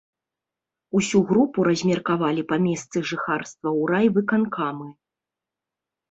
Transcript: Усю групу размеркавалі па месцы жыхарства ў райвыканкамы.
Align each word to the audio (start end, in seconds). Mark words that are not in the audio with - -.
Усю 0.99 1.19
групу 1.31 1.65
размеркавалі 1.67 2.43
па 2.51 2.55
месцы 2.67 2.97
жыхарства 3.09 3.69
ў 3.73 3.83
райвыканкамы. 3.91 4.89